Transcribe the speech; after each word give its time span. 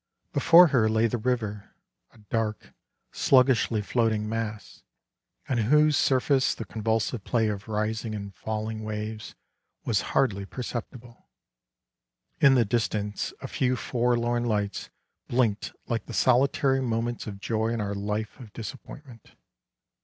Before 0.33 0.69
her 0.69 0.89
lay 0.89 1.05
the 1.05 1.19
river, 1.19 1.75
a 2.11 2.17
dark, 2.31 2.73
sluggishly 3.11 3.83
floating 3.83 4.27
mass, 4.27 4.81
on 5.47 5.59
whose 5.59 5.95
surface 5.95 6.55
the 6.55 6.65
con 6.65 6.81
vulsive 6.81 7.23
play 7.23 7.49
of 7.49 7.67
rising 7.67 8.15
and 8.15 8.33
falling 8.33 8.83
waves 8.83 9.35
was 9.85 10.01
hardly 10.17 10.43
percep 10.47 10.85
tible. 10.91 11.25
In 12.39 12.55
the 12.55 12.65
distance 12.65 13.31
a 13.43 13.47
few 13.47 13.75
forlorn 13.75 14.43
lights 14.45 14.89
blinked 15.27 15.71
like 15.87 16.07
the 16.07 16.15
solitary 16.15 16.81
moments 16.81 17.27
of 17.27 17.39
joy 17.39 17.67
in 17.67 17.79
our 17.79 17.93
life 17.93 18.39
of 18.39 18.51
disappointment. 18.53 19.35